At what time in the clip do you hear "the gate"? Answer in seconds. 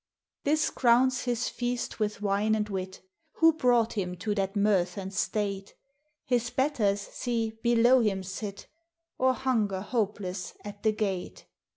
10.81-11.45